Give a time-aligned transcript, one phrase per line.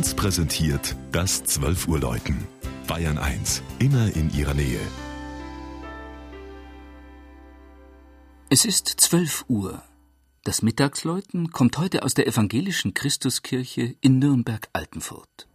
[0.00, 2.46] 1 präsentiert das 12 Uhr Läuten.
[2.86, 4.80] Bayern 1, immer in ihrer Nähe.
[8.48, 9.82] Es ist 12 Uhr.
[10.42, 15.46] Das Mittagsläuten kommt heute aus der evangelischen Christuskirche in Nürnberg-Altenfurt.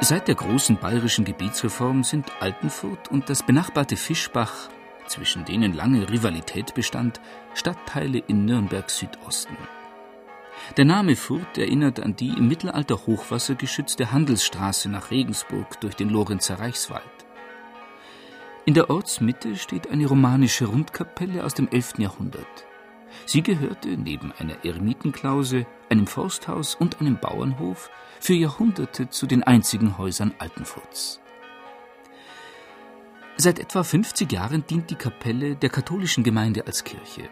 [0.00, 4.68] Seit der großen bayerischen Gebietsreform sind Altenfurt und das benachbarte Fischbach,
[5.08, 7.20] zwischen denen lange Rivalität bestand,
[7.54, 9.56] Stadtteile in Nürnberg Südosten.
[10.76, 16.10] Der Name Furt erinnert an die im Mittelalter Hochwasser geschützte Handelsstraße nach Regensburg durch den
[16.10, 17.02] Lorenzer Reichswald.
[18.66, 21.94] In der Ortsmitte steht eine romanische Rundkapelle aus dem 11.
[21.98, 22.67] Jahrhundert.
[23.28, 29.98] Sie gehörte neben einer Eremitenklause, einem Forsthaus und einem Bauernhof für Jahrhunderte zu den einzigen
[29.98, 31.20] Häusern Altenfurts.
[33.36, 37.28] Seit etwa 50 Jahren dient die Kapelle der katholischen Gemeinde als Kirche.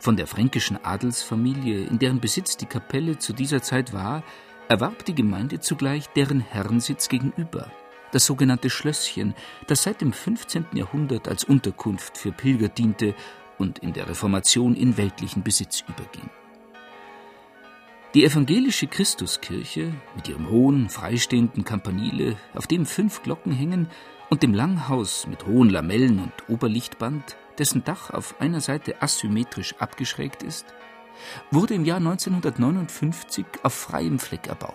[0.00, 4.24] Von der fränkischen Adelsfamilie, in deren Besitz die Kapelle zu dieser Zeit war,
[4.66, 7.70] erwarb die Gemeinde zugleich deren Herrensitz gegenüber,
[8.10, 9.36] das sogenannte Schlösschen,
[9.68, 10.66] das seit dem 15.
[10.72, 13.14] Jahrhundert als Unterkunft für Pilger diente
[13.58, 16.30] und in der Reformation in weltlichen Besitz überging.
[18.14, 23.88] Die evangelische Christuskirche mit ihrem hohen, freistehenden Campanile, auf dem fünf Glocken hängen,
[24.30, 30.42] und dem Langhaus mit hohen Lamellen und Oberlichtband, dessen Dach auf einer Seite asymmetrisch abgeschrägt
[30.42, 30.66] ist,
[31.50, 34.74] wurde im Jahr 1959 auf freiem Fleck erbaut.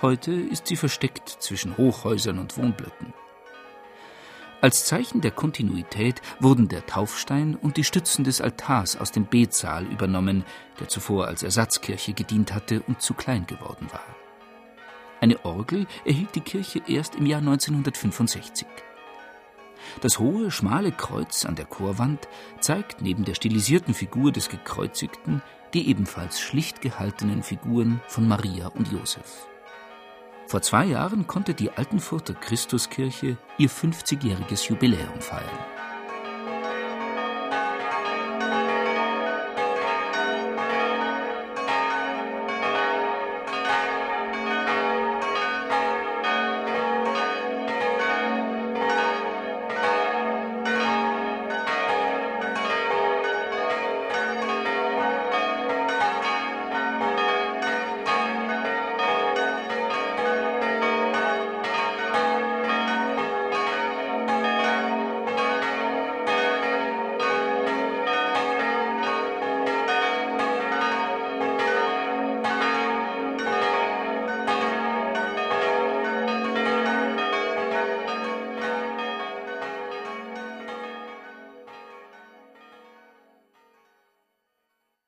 [0.00, 3.12] Heute ist sie versteckt zwischen Hochhäusern und Wohnblöcken.
[4.62, 9.84] Als Zeichen der Kontinuität wurden der Taufstein und die Stützen des Altars aus dem Betsaal
[9.86, 10.44] übernommen,
[10.78, 14.06] der zuvor als Ersatzkirche gedient hatte und zu klein geworden war.
[15.20, 18.68] Eine Orgel erhielt die Kirche erst im Jahr 1965.
[20.00, 22.28] Das hohe, schmale Kreuz an der Chorwand
[22.60, 25.42] zeigt neben der stilisierten Figur des Gekreuzigten
[25.74, 29.48] die ebenfalls schlicht gehaltenen Figuren von Maria und Josef.
[30.52, 35.48] Vor zwei Jahren konnte die Altenfurter Christuskirche ihr 50-jähriges Jubiläum feiern.